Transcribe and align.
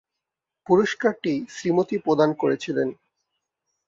পুরস্কারটি 0.67 1.33
শ্রীমতী 1.49 1.97
প্রদান 1.97 2.29
করেছিলেন। 2.33 2.89